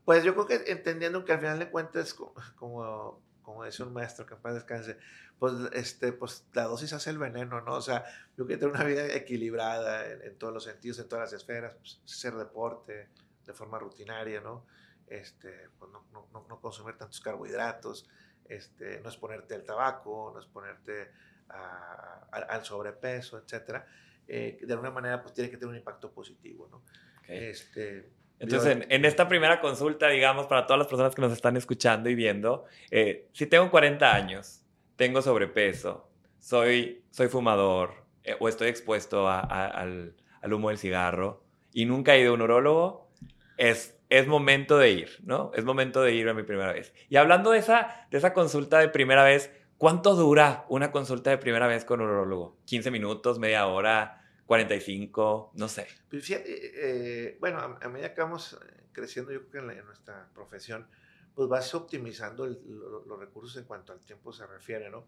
[0.04, 2.14] Pues yo creo que entendiendo que al final de cuentas,
[2.56, 4.98] como, como decía un maestro, que en paz descanse,
[5.38, 7.74] pues, este, pues la dosis hace el veneno, ¿no?
[7.74, 8.04] O sea,
[8.36, 11.74] yo quiero tener una vida equilibrada en, en todos los sentidos, en todas las esferas,
[11.74, 13.08] pues, hacer deporte
[13.46, 14.64] de forma rutinaria, ¿no?
[15.10, 18.08] Este, pues no, no, no, consumir tantos carbohidratos,
[18.50, 21.10] este, no exponerte al tabaco, no exponerte
[21.48, 23.86] a, a, al sobrepeso, etcétera.
[24.26, 26.82] Eh, de alguna manera, pues tiene que tener un impacto positivo, ¿no?
[27.22, 27.44] Okay.
[27.48, 31.56] Este, entonces, en, en, esta primera consulta, digamos, para todas las personas que nos están
[31.56, 34.64] escuchando y viendo, eh, si tengo 40 años,
[34.96, 40.78] tengo sobrepeso, soy, soy fumador eh, o estoy expuesto a, a, al, al, humo del
[40.78, 43.10] cigarro y nunca he ido a un urólogo,
[43.58, 45.52] es, es momento de ir, ¿no?
[45.54, 46.92] Es momento de ir a mi primera vez.
[47.08, 51.38] Y hablando de esa, de esa consulta de primera vez, ¿cuánto dura una consulta de
[51.38, 52.58] primera vez con un urólogo?
[52.66, 54.20] ¿15 minutos, media hora?
[54.46, 55.86] 45, no sé.
[56.10, 59.66] Pues fíjate, eh, bueno, a, a, medida que vamos eh, creciendo, yo creo que en,
[59.68, 60.88] la, en nuestra profesión,
[61.36, 65.06] pues vas optimizando el, lo, los recursos en cuanto al tiempo se refiere, ¿no?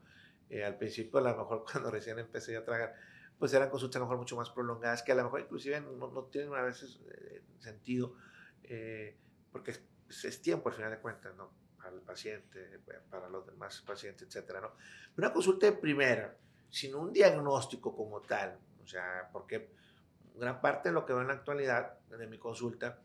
[0.49, 2.95] Eh, al principio, a lo mejor cuando recién empecé a tragar,
[3.37, 6.09] pues eran consultas a lo mejor mucho más prolongadas, que a lo mejor inclusive no,
[6.09, 8.15] no tienen a veces eh, sentido,
[8.65, 9.17] eh,
[9.51, 11.51] porque es, es, tiempo al final de cuentas, ¿no?
[11.77, 14.73] Para el paciente, para los demás pacientes, etcétera, ¿no?
[15.17, 16.37] Una consulta de primera,
[16.71, 19.71] sin un diagnóstico como tal, o sea, porque
[20.37, 22.99] gran parte de lo que veo en la actualidad de mi consulta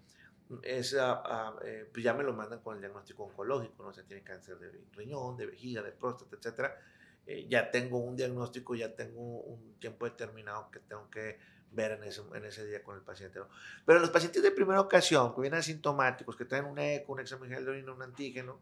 [0.64, 3.90] es, uh, uh, eh, pues ya me lo mandan con el diagnóstico oncológico, ¿no?
[3.90, 6.78] O sea, tiene cáncer de riñón, de vejiga, de próstata, etcétera.
[7.26, 11.38] Eh, ya tengo un diagnóstico, ya tengo un tiempo determinado que tengo que
[11.72, 13.48] ver en ese, en ese día con el paciente, ¿no?
[13.86, 17.50] Pero los pacientes de primera ocasión, que vienen asintomáticos, que traen un eco, un examen
[17.50, 18.60] de orina, un antígeno,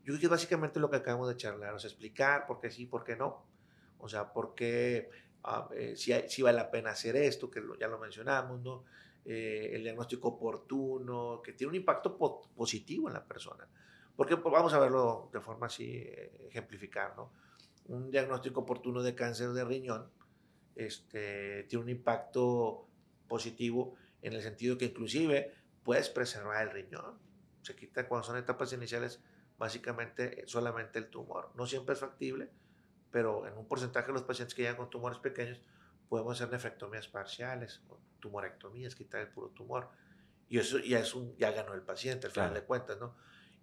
[0.00, 2.70] yo creo que es básicamente lo que acabamos de charlar, o sea, explicar por qué
[2.70, 3.44] sí, por qué no.
[3.98, 5.10] O sea, por qué
[5.44, 8.60] uh, eh, si, hay, si, vale la pena hacer esto, que lo, ya lo mencionamos,
[8.62, 8.84] ¿no?
[9.24, 13.68] Eh, el diagnóstico oportuno, que tiene un impacto po positivo en la persona.
[14.16, 17.30] Porque pues, vamos a verlo de forma así, eh, ejemplificar, ¿no?
[17.88, 20.10] Un diagnóstico oportuno de cáncer de riñón
[20.74, 22.88] este, tiene un impacto
[23.28, 27.18] positivo en el sentido que inclusive puedes preservar el riñón.
[27.62, 29.20] Se quita cuando son etapas iniciales
[29.58, 31.52] básicamente solamente el tumor.
[31.54, 32.50] No siempre es factible,
[33.10, 35.60] pero en un porcentaje de los pacientes que llegan con tumores pequeños
[36.08, 39.88] podemos hacer nefrectomías parciales o tumorectomías, quitar el puro tumor.
[40.48, 42.60] Y eso ya, es un, ya ganó el paciente, al final claro.
[42.60, 43.14] de cuentas, ¿no?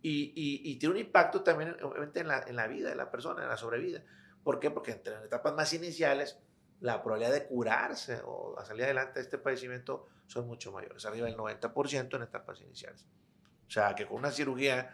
[0.01, 3.11] Y, y, y, tiene un impacto también, obviamente, en la, en la vida de la
[3.11, 4.03] persona, en la sobrevida.
[4.43, 4.71] ¿Por qué?
[4.71, 6.39] Porque entre las etapas más iniciales,
[6.81, 11.27] la probabilidad de curarse o a salir adelante de este padecimiento son mucho mayores, arriba
[11.27, 13.05] del 90% en etapas iniciales.
[13.67, 14.93] O sea, que con una cirugía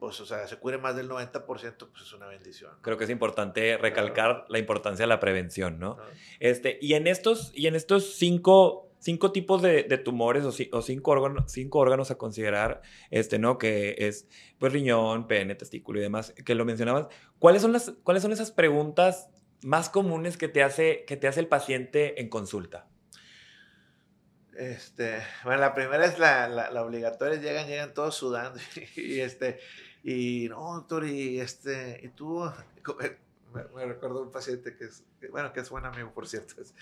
[0.00, 2.72] pues, o sea, se cure más del 90%, pues es una bendición.
[2.80, 4.46] Creo que es importante recalcar claro.
[4.48, 5.98] la importancia de la prevención, ¿no?
[6.40, 10.82] Este, y en estos, y en estos cinco, cinco tipos de, de tumores o, o,
[10.82, 12.80] cinco, órganos, cinco órganos a considerar,
[13.10, 13.58] este, ¿no?
[13.58, 14.26] Que es,
[14.58, 17.08] pues, riñón, pene, testículo y demás, que lo mencionabas.
[17.38, 19.28] ¿Cuáles son, las, ¿Cuáles son esas preguntas
[19.62, 22.86] más comunes que te hace, que te hace el paciente en consulta?
[24.54, 28.60] Este, bueno, la primera es la, la, obligatoria, llegan, llegan todos sudando
[28.96, 29.58] y, este,
[30.02, 32.50] y no, doctor, y este, y tú,
[33.54, 36.74] me, me recuerdo un paciente que es, bueno, que es buen amigo, por cierto, es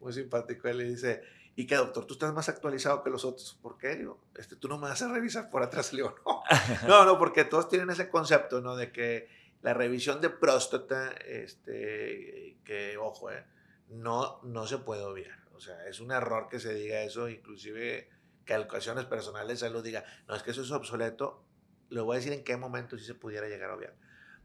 [0.00, 1.22] muy simpático, él le dice,
[1.56, 2.06] ¿y qué, doctor?
[2.06, 3.96] Tú estás más actualizado que los otros, ¿por qué?
[3.96, 6.42] Digo, este, tú no me vas a revisar por atrás, le digo, no,
[6.88, 8.76] no, no, porque todos tienen ese concepto, ¿no?
[8.76, 9.28] De que
[9.66, 13.44] la revisión de próstata, este, que, ojo, eh,
[13.88, 15.40] no, no se puede obviar.
[15.56, 18.08] O sea, es un error que se diga eso, inclusive
[18.44, 21.44] que a ocasiones personales se lo diga, no, es que eso es obsoleto,
[21.88, 23.96] le voy a decir en qué momento sí se pudiera llegar a obviar.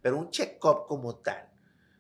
[0.02, 1.52] Pero un check-up como tal,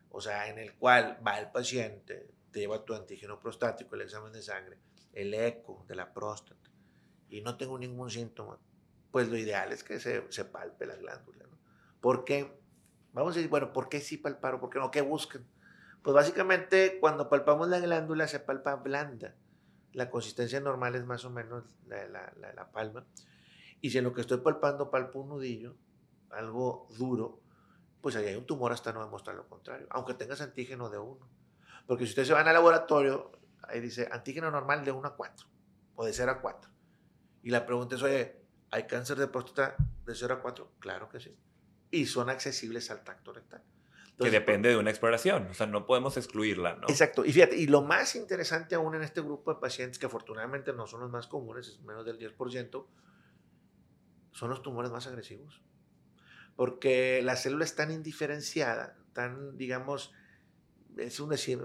[0.09, 4.33] o sea, en el cual va el paciente, te lleva tu antígeno prostático, el examen
[4.33, 4.79] de sangre,
[5.13, 6.71] el eco de la próstata,
[7.29, 8.57] y no tengo ningún síntoma,
[9.11, 11.45] pues lo ideal es que se, se palpe la glándula.
[11.45, 11.59] ¿no?
[11.99, 12.59] ¿Por qué?
[13.13, 14.59] Vamos a decir, bueno, ¿por qué sí palparon?
[14.59, 14.91] ¿Por qué no?
[14.91, 15.45] ¿Qué buscan?
[16.01, 19.35] Pues básicamente cuando palpamos la glándula se palpa blanda.
[19.93, 23.05] La consistencia normal es más o menos la, la, la, palma.
[23.81, 25.75] Y si en lo que estoy palpando palpo un nudillo,
[26.29, 27.41] algo duro,
[27.99, 31.29] pues ahí hay un tumor hasta no demostrar lo contrario, aunque tengas antígeno de 1.
[31.85, 33.31] Porque si ustedes se van al laboratorio,
[33.63, 35.47] ahí dice antígeno normal de 1 a 4
[35.95, 36.71] o de 0 a 4.
[37.43, 40.71] Y la pregunta es, oye, ¿hay cáncer de próstata de 0 a 4?
[40.79, 41.37] Claro que sí.
[41.91, 43.61] Y son accesibles al tacto rectal
[44.21, 46.87] que depende de una exploración, o sea, no podemos excluirla, ¿no?
[46.87, 50.73] Exacto, y fíjate, y lo más interesante aún en este grupo de pacientes, que afortunadamente
[50.73, 52.85] no son los más comunes, es menos del 10%,
[54.31, 55.61] son los tumores más agresivos.
[56.55, 60.13] Porque la célula es tan indiferenciada, tan, digamos,
[60.97, 61.59] es un decir,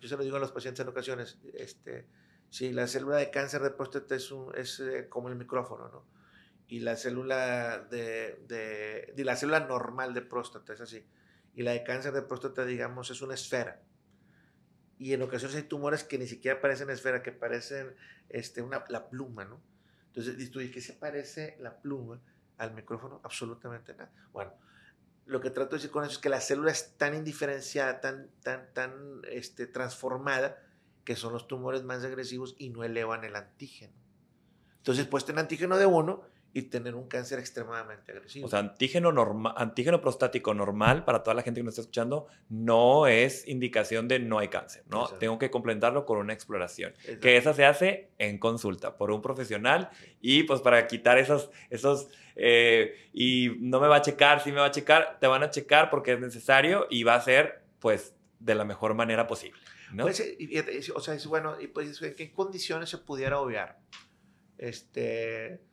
[0.00, 2.06] yo se lo digo a los pacientes en ocasiones, este,
[2.48, 6.17] si la célula de cáncer de próstata es, es eh, como el micrófono, ¿no?
[6.68, 11.04] Y la célula de, de, de, la célula normal de próstata es así
[11.58, 13.82] y la de cáncer de próstata, digamos, es una esfera.
[14.96, 17.96] Y en ocasiones hay tumores que ni siquiera parecen esfera, que parecen
[18.28, 19.60] este, una, la pluma, ¿no?
[20.06, 22.20] Entonces, ¿y qué se parece la pluma
[22.58, 23.20] al micrófono?
[23.24, 24.12] Absolutamente nada.
[24.32, 24.52] Bueno,
[25.26, 28.30] lo que trato de decir con eso es que la célula es tan indiferenciada, tan,
[28.44, 30.62] tan, tan este, transformada,
[31.04, 33.94] que son los tumores más agresivos y no elevan el antígeno.
[34.76, 36.22] Entonces, pues tener antígeno de uno
[36.54, 38.46] y tener un cáncer extremadamente agresivo.
[38.46, 42.26] O sea, antígeno, normal, antígeno prostático normal para toda la gente que nos está escuchando
[42.48, 45.08] no es indicación de no hay cáncer, ¿no?
[45.08, 49.90] Tengo que complementarlo con una exploración, que esa se hace en consulta por un profesional
[50.20, 54.60] y pues para quitar esos, esos eh, y no me va a checar, sí me
[54.60, 58.14] va a checar, te van a checar porque es necesario y va a ser pues
[58.40, 59.60] de la mejor manera posible,
[59.92, 60.04] ¿no?
[60.04, 60.22] Pues,
[60.94, 63.78] o sea, es bueno, y pues, ¿en qué condiciones se pudiera obviar?
[64.56, 65.67] Este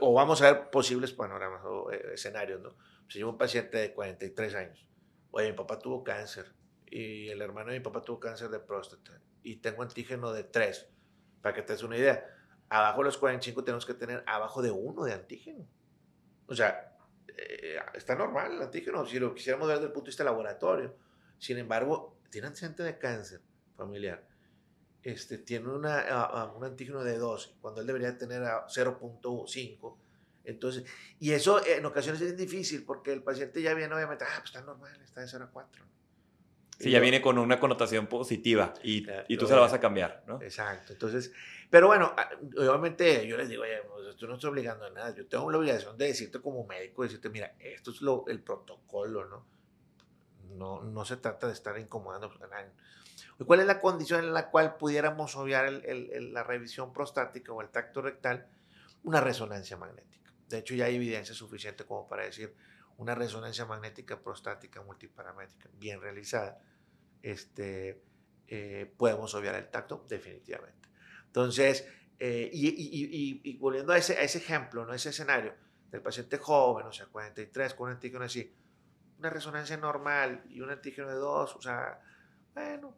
[0.00, 2.74] o vamos a ver posibles panoramas o eh, escenarios, ¿no?
[3.08, 4.86] Si yo un paciente de 43 años,
[5.30, 6.52] oye, mi papá tuvo cáncer
[6.86, 10.88] y el hermano de mi papá tuvo cáncer de próstata y tengo antígeno de 3,
[11.40, 12.24] para que te des una idea,
[12.68, 15.66] abajo de los 45 tenemos que tener abajo de 1 de antígeno.
[16.46, 16.96] O sea,
[17.36, 20.94] eh, está normal el antígeno, si lo quisiéramos ver desde el punto de vista laboratorio.
[21.38, 23.40] Sin embargo, tiene antecedente de cáncer
[23.76, 24.31] familiar
[25.02, 29.96] este, tiene una, un antígeno de 2, cuando él debería tener 0.5.
[30.44, 30.84] Entonces,
[31.20, 34.62] y eso en ocasiones es difícil porque el paciente ya viene, obviamente, ah, pues está
[34.62, 35.84] normal, está de 0 a 4.
[36.78, 40.24] Sí, ya viene con una connotación positiva y, y tú se la vas a cambiar,
[40.26, 40.42] ¿no?
[40.42, 40.92] Exacto.
[40.92, 41.32] Entonces,
[41.70, 45.14] pero bueno, ah, obviamente yo les digo, oye, pues, tú no estoy obligando a nada.
[45.14, 49.26] Yo tengo la obligación de decirte como médico, decirte, mira, esto es lo, el protocolo,
[49.26, 49.46] ¿no?
[50.56, 52.72] No, no se trata de estar incomodando a nadie.
[53.46, 58.02] ¿Cuál es la condición en la cual pudiéramos obviar la revisión prostática o el tacto
[58.02, 58.48] rectal?
[59.04, 60.32] Una resonancia magnética.
[60.48, 62.54] De hecho, ya hay evidencia suficiente como para decir
[62.98, 66.60] una resonancia magnética prostática multiparamétrica bien realizada.
[67.22, 68.02] Este,
[68.48, 70.88] eh, podemos obviar el tacto definitivamente.
[71.26, 71.86] Entonces,
[72.18, 74.92] eh, y, volviendo a ese, a ese ejemplo, ¿no?
[74.94, 75.54] ese escenario
[75.90, 78.54] del paciente joven, o sea, 43, con un antígeno así,
[79.18, 82.00] una resonancia normal y un antígeno de 2, o sea,
[82.54, 82.94] bueno,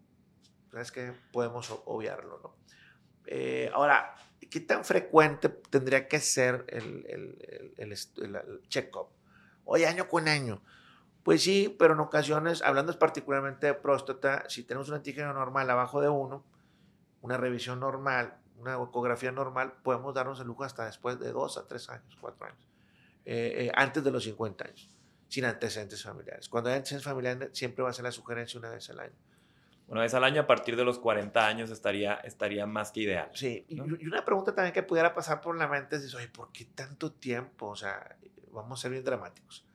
[0.80, 2.54] es que podemos obviarlo, ¿no?
[3.26, 4.14] Eh, ahora,
[4.50, 9.08] ¿qué tan frecuente tendría que ser el, el, el, check-up?
[9.64, 10.62] Hoy año con año.
[11.22, 16.02] Pues sí, pero en ocasiones, hablando particularmente de próstata, si tenemos un antígeno normal abajo
[16.02, 16.44] de uno,
[17.22, 21.66] una revisión normal, una ecografía normal, podemos darnos el lujo hasta después de dos a
[21.66, 22.68] tres años, cuatro años,
[23.24, 24.90] eh, eh, antes de los 50 años,
[25.28, 26.50] sin antecedentes familiares.
[26.50, 29.16] Cuando hay antecedentes familiares, siempre va a ser la sugerencia una vez al año
[29.86, 33.30] una vez al año, a partir de los 40 años estaría, estaría más que ideal.
[33.34, 36.64] Sí, y una pregunta también que pudiera pasar por la mente es, oye, ¿por qué
[36.64, 37.68] tanto tiempo?
[37.68, 38.16] O sea,
[38.50, 39.66] vamos a ser bien dramáticos.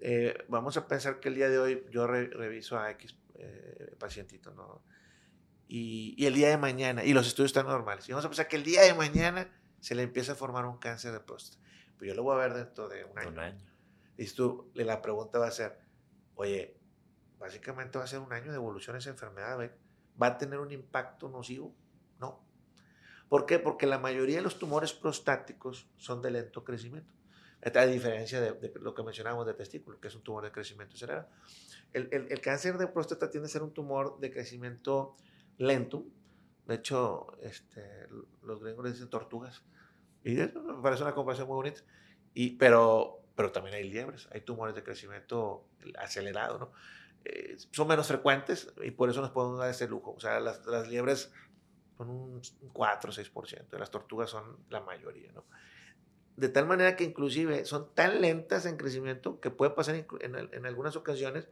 [0.00, 4.52] Eh, vamos a pensar que el día de hoy yo reviso a X eh, pacientito,
[4.52, 4.82] ¿no?
[5.68, 8.48] y, y, el día de mañana, y los estudios están normales, y vamos a pensar
[8.48, 9.48] que el día de mañana
[9.80, 11.62] se le empieza a formar un cáncer de próstata.
[11.98, 13.28] Pues yo lo voy a ver dentro de un año.
[13.28, 13.72] Un año.
[14.16, 15.78] Y tú, la pregunta va a ser,
[16.34, 16.76] oye,
[17.42, 19.58] básicamente va a ser un año de evolución esa enfermedad,
[20.20, 21.74] ¿va a tener un impacto nocivo?
[22.20, 22.40] No.
[23.28, 23.58] ¿Por qué?
[23.58, 27.12] Porque la mayoría de los tumores prostáticos son de lento crecimiento.
[27.62, 31.28] A diferencia de, lo que mencionábamos de testículo, que es un tumor de crecimiento cerebral.
[31.92, 35.16] El, el, cáncer de próstata tiende a ser un tumor de crecimiento
[35.58, 36.04] lento.
[36.66, 38.08] De hecho, este,
[38.42, 39.62] los gringos le dicen tortugas.
[40.24, 40.48] Y me
[40.82, 41.82] parece una comparación muy bonita.
[42.34, 46.72] Y, pero, pero también hay liebres, hay tumores de crecimiento acelerado, ¿no?
[47.24, 50.12] Eh, son menos frecuentes y por eso nos podemos dar ese lujo.
[50.12, 51.32] O sea, las, las liebres
[51.96, 55.44] son un 4 o 6%, las tortugas son la mayoría, ¿no?
[56.36, 60.66] De tal manera que inclusive son tan lentas en crecimiento que puede pasar en, en,
[60.66, 61.48] algunas ocasiones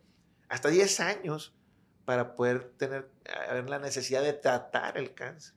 [0.48, 1.54] hasta 10 años
[2.06, 3.08] para poder tener
[3.68, 5.54] la necesidad de tratar el cáncer.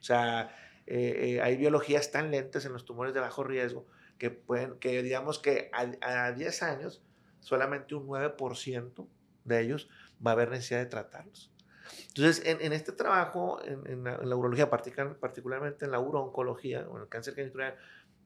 [0.00, 0.54] O sea,
[0.86, 3.86] eh, eh, hay biologías tan lentas en los tumores de bajo riesgo
[4.18, 7.02] que pueden, que digamos que a, 10 años
[7.40, 9.06] solamente un 9%
[9.46, 9.88] de ellos
[10.24, 11.50] va a haber necesidad de tratarlos.
[12.08, 17.34] Entonces, en, este trabajo, en, la, urología, particularmente en la urooncología o en el cáncer
[17.34, 17.76] genital,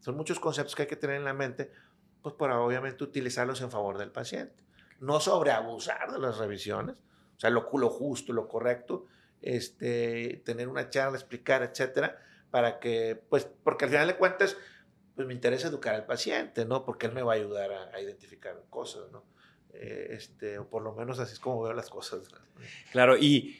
[0.00, 1.70] son muchos conceptos que hay que tener en la mente,
[2.22, 4.64] pues para obviamente utilizarlos en favor del paciente.
[5.00, 6.96] No sobreabusar de las revisiones,
[7.36, 9.06] o sea, lo, lo justo, lo correcto,
[9.42, 12.18] este, tener una charla, explicar, etcétera,
[12.50, 14.56] para que, pues, porque al final de cuentas,
[15.14, 16.84] pues me interesa educar al paciente, ¿no?
[16.84, 19.24] Porque él me va a ayudar a, identificar cosas, ¿no?
[19.74, 22.28] Eh, este, o por lo menos así es como veo las cosas.
[22.92, 23.58] Claro, y,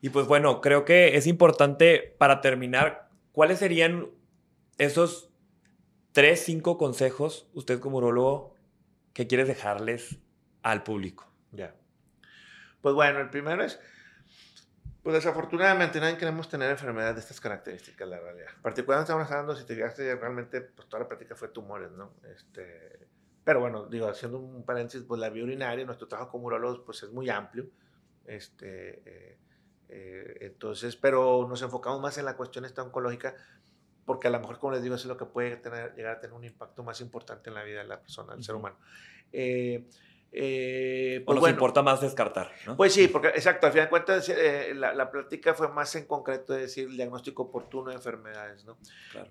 [0.00, 4.08] y pues bueno, creo que es importante para terminar, ¿cuáles serían
[4.78, 5.30] esos
[6.12, 8.54] tres, cinco consejos, usted como urologo,
[9.12, 10.18] que quieres dejarles
[10.62, 11.30] al público?
[11.52, 11.74] Ya.
[12.80, 13.78] Pues bueno, el primero es
[15.02, 18.48] pues desafortunadamente nadie queremos tener enfermedades de estas características, la realidad.
[18.60, 22.12] Particularmente estamos hablando, si te fijaste, realmente pues, toda la práctica fue tumores, ¿no?
[22.34, 23.08] Este,
[23.50, 27.02] pero bueno, digo, haciendo un paréntesis, pues la vía urinaria, nuestro trabajo como urologos, pues
[27.02, 27.68] es muy amplio.
[28.24, 29.38] Este, eh,
[29.88, 33.34] eh, entonces, pero nos enfocamos más en la cuestión esta oncológica,
[34.04, 36.20] porque a lo mejor, como les digo, eso es lo que puede tener, llegar a
[36.20, 38.76] tener un impacto más importante en la vida de la persona, del ser humano.
[39.32, 39.88] Eh,
[40.32, 42.76] eh, pues nos importa más descartar, ¿no?
[42.76, 46.06] Pues sí, porque exacto, al final de cuentas eh, la, la, plática fue más en
[46.06, 48.78] concreto de decir el diagnóstico oportuno de enfermedades, ¿no?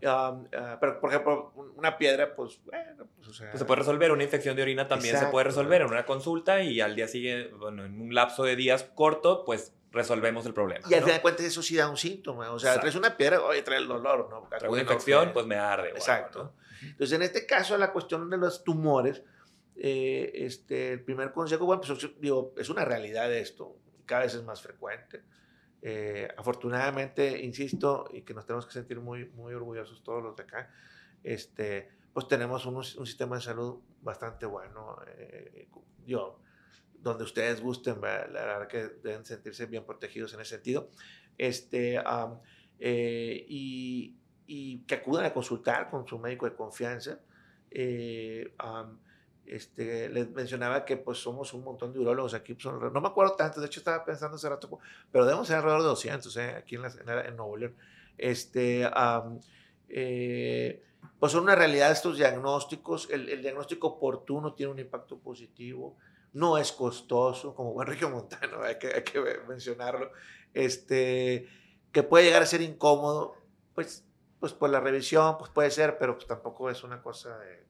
[0.05, 0.37] Ah,
[0.79, 4.23] pero, por ejemplo, una piedra, pues, bueno, pues, o sea, pues se puede resolver, una
[4.23, 7.85] infección de orina también se puede resolver en una consulta y al día siguiente, bueno,
[7.85, 10.85] en un lapso de días corto, pues resolvemos el problema.
[10.89, 13.41] Y al final de cuentas eso sí da un síntoma, o sea, traes una piedra,
[13.41, 14.49] oye, trae el dolor, ¿no?
[14.49, 15.89] Trae una infección, pues me arde.
[15.89, 16.53] Exacto.
[16.81, 19.23] Entonces, en este caso, la cuestión de los tumores,
[19.81, 24.43] eh, este, el primer consejo, bueno, pues digo, es una realidad esto, cada vez es
[24.43, 25.23] más frecuente.
[25.81, 30.43] Eh, afortunadamente, insisto, y que nos tenemos que sentir muy, muy orgullosos todos los de
[30.43, 30.69] acá,
[31.23, 34.97] este, pues tenemos un, un sistema de salud bastante bueno.
[35.15, 35.69] Eh,
[36.05, 36.41] yo,
[36.95, 40.89] donde ustedes gusten, la verdad que deben sentirse bien protegidos en ese sentido.
[41.37, 42.03] Este,
[42.81, 47.21] y, y, que acudan a consultar con su médico de confianza.
[49.49, 53.33] Este, les mencionaba que pues somos un montón de urólogos aquí, pues, no me acuerdo
[53.35, 54.79] tanto, de hecho estaba pensando hace rato,
[55.11, 56.49] pero debemos ser alrededor de 200 ¿eh?
[56.55, 57.75] aquí en, en, Nuevo León.
[58.15, 58.87] Este,
[59.89, 60.83] eh,
[61.19, 65.97] pues son una realidad estos diagnósticos, el, el, diagnóstico oportuno tiene un impacto positivo,
[66.33, 70.11] no es costoso, como buen Rico Montano, hay que, hay que mencionarlo,
[70.53, 71.47] este,
[71.91, 73.33] que puede llegar a ser incómodo,
[73.73, 74.05] pues,
[74.39, 77.68] pues por la revisión, pues puede ser, pero pues tampoco es una cosa de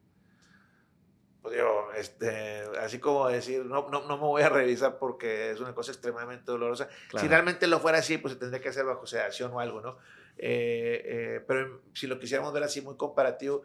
[1.42, 5.60] pues digo, este, así como decir, no, no, no, me voy a revisar porque es
[5.60, 6.88] una cosa extremadamente dolorosa.
[7.18, 9.96] Si realmente lo fuera así, pues se tendría que hacer bajo sedación o algo, ¿no?
[10.36, 13.62] Eh, eh, pero si lo quisiéramos ver así muy comparativo,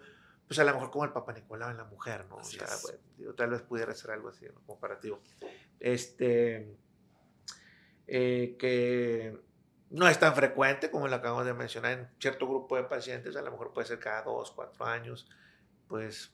[0.48, 2.36] pues a lo mejor como el Papa Nicolau en la mujer, ¿no?
[2.38, 2.68] o sea,
[3.36, 4.62] tal vez pudiera ser algo así, ¿no?
[4.66, 5.22] comparativo.
[5.80, 6.78] Este,
[8.08, 9.40] eh, que
[9.90, 13.42] no es tan frecuente como lo acabamos de mencionar en cierto grupo de pacientes, a
[13.42, 15.28] lo mejor puede ser cada dos, cuatro años,
[15.88, 16.32] pues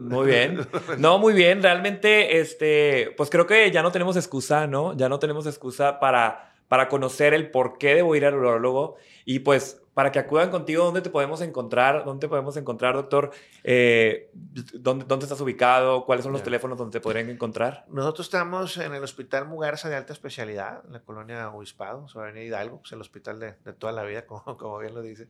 [0.00, 0.66] muy bien.
[0.98, 1.62] No, muy bien.
[1.62, 4.96] Realmente, este, pues creo que ya no tenemos excusa, ¿no?
[4.96, 9.40] Ya no tenemos excusa para, para conocer el por qué debo ir al urologo y
[9.40, 12.04] pues para que acudan contigo, ¿dónde te podemos encontrar?
[12.04, 13.30] ¿Dónde podemos encontrar, doctor?
[13.64, 14.30] Eh,
[14.74, 16.04] ¿dónde, ¿dónde, estás ubicado?
[16.04, 17.86] ¿Cuáles son los teléfonos donde te podrían encontrar?
[17.88, 22.46] Nosotros estamos en el Hospital Mugarza de Alta Especialidad, en la colonia Obispado, sobre Avenida
[22.46, 25.28] Hidalgo, pues el hospital de, de toda la vida, como, como bien lo dice.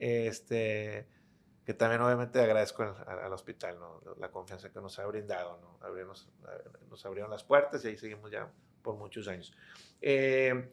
[0.00, 1.06] Este
[1.70, 3.78] que también obviamente agradezco al, hospital,
[4.18, 5.78] la confianza que nos ha brindado, ¿no?
[6.90, 8.50] nos abrieron las puertas y ahí seguimos ya
[8.82, 9.54] por muchos años.
[10.02, 10.68] Eh,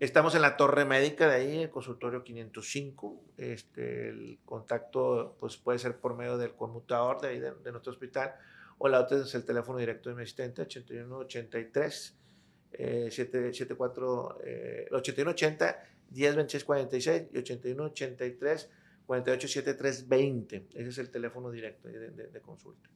[0.00, 3.22] Estamos en la torre médica de ahí, el consultorio 505.
[3.36, 8.34] Este, el contacto pues, puede ser por medio del conmutador de, ahí de, nuestro hospital
[8.78, 12.18] o la otra es el teléfono directo de mi asistente, 8183
[12.72, 18.70] eh, 74, eh, 8180 1026 46 y 8183
[19.10, 20.68] 487320.
[20.74, 22.88] Ese es el teléfono directo de, consulta.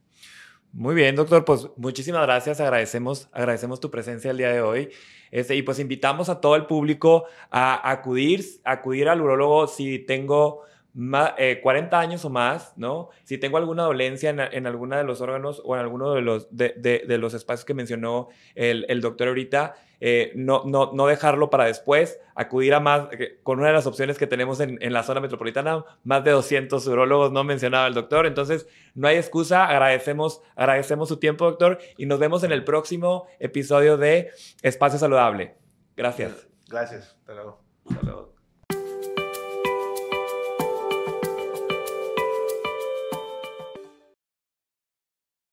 [0.71, 1.43] Muy bien, doctor.
[1.43, 2.61] Pues muchísimas gracias.
[2.61, 4.89] Agradecemos, agradecemos tu presencia el día de hoy.
[5.29, 10.63] Este, y pues invitamos a todo el público a acudir, acudir al urólogo si tengo
[10.95, 13.09] 40 eh, años o más, ¿no?
[13.23, 16.55] Si tengo alguna dolencia en, en alguno de los órganos o en alguno de los,
[16.55, 21.49] de, de, los espacios que mencionó el, el doctor ahorita, eh, no, no, no, dejarlo
[21.49, 24.93] para después, acudir a más, eh, con una de las opciones que tenemos en, en,
[24.93, 29.65] la zona metropolitana, más de 200 urólogos, no mencionaba el doctor, entonces no hay excusa,
[29.65, 34.31] agradecemos, agradecemos su tiempo, doctor, y nos vemos en el próximo episodio de
[34.61, 35.55] Espacio Saludable.
[35.97, 36.47] Gracias.
[36.67, 37.59] Gracias, hasta luego.
[37.89, 38.34] Hasta luego.